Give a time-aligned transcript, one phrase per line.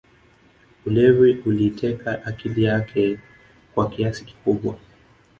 [0.85, 3.17] Ulevi uliiteka akili yake
[3.73, 4.77] kwa kiasi kikubwa